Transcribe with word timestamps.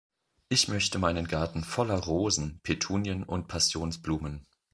Ich 0.49 0.67
möchte 0.67 0.97
meinen 0.97 1.27
Garten 1.27 1.63
voller 1.63 1.99
Rosen, 1.99 2.59
Petunien 2.63 3.21
und 3.21 3.47
Passionsblumen. 3.47 4.47